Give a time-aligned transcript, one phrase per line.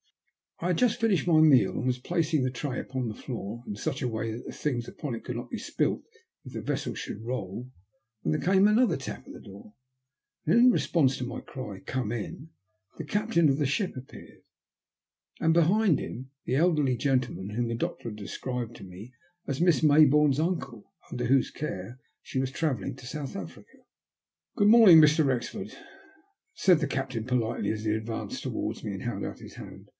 [0.59, 3.75] I had just finished my meal, and was placing the tray upon the floor in
[3.75, 6.03] such a way that the things upon it could not be spilt
[6.43, 7.71] if the vessel should roll,
[8.21, 9.73] when there came another tap at the door,
[10.45, 12.49] and in response to my cry *' come in,"
[12.97, 14.43] the captain of the ship appeared,
[15.39, 19.13] and behind him the elderly gentleman whom the doctor had described to me
[19.47, 23.77] as Miss May bourne's uncle, under whose care she was travelling to South Africa."
[24.57, 25.25] Good morning, Mr.
[25.25, 25.73] Wrexford,"
[26.53, 29.89] said the captain, politely, as he advanced towards me and held out his hand.